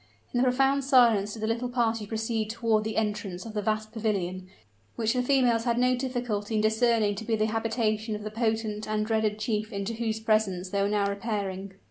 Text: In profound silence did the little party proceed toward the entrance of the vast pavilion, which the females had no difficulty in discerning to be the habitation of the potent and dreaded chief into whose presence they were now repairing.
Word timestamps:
In 0.33 0.41
profound 0.41 0.83
silence 0.83 1.35
did 1.35 1.43
the 1.43 1.47
little 1.47 1.69
party 1.69 2.07
proceed 2.07 2.49
toward 2.49 2.83
the 2.83 2.97
entrance 2.97 3.45
of 3.45 3.53
the 3.53 3.61
vast 3.61 3.91
pavilion, 3.91 4.47
which 4.95 5.13
the 5.13 5.21
females 5.21 5.65
had 5.65 5.77
no 5.77 5.95
difficulty 5.95 6.55
in 6.55 6.61
discerning 6.61 7.13
to 7.13 7.23
be 7.23 7.35
the 7.35 7.45
habitation 7.45 8.15
of 8.15 8.23
the 8.23 8.31
potent 8.31 8.87
and 8.87 9.05
dreaded 9.05 9.37
chief 9.37 9.71
into 9.71 9.93
whose 9.93 10.19
presence 10.19 10.71
they 10.71 10.81
were 10.81 10.89
now 10.89 11.07
repairing. 11.07 11.73